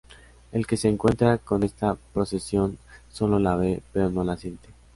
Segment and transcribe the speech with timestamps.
[0.51, 2.79] El que se encuentra con esta procesión,
[3.11, 4.69] sólo la ve, pero no la siente.